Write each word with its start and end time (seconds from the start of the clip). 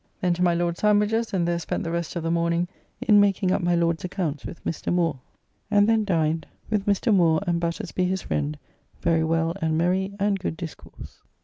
Then 0.19 0.33
to 0.33 0.41
my 0.41 0.55
Lord 0.55 0.79
Sandwich's, 0.79 1.31
and 1.31 1.47
there 1.47 1.59
spent 1.59 1.83
the 1.83 1.91
rest 1.91 2.15
of 2.15 2.23
the 2.23 2.31
morning 2.31 2.67
in 3.01 3.19
making 3.21 3.51
up 3.51 3.61
my 3.61 3.75
Lord's 3.75 4.03
accounts 4.03 4.47
with 4.47 4.63
Mr. 4.65 4.91
Moore, 4.91 5.19
and 5.69 5.87
then 5.87 6.05
dined 6.05 6.47
with 6.71 6.87
Mr. 6.87 7.13
Moore 7.13 7.39
and 7.45 7.59
Battersby 7.59 8.05
his 8.05 8.23
friend, 8.23 8.57
very 9.03 9.23
well 9.23 9.53
and 9.61 9.77
merry, 9.77 10.15
and 10.19 10.39
good 10.39 10.57
discourse. 10.57 11.21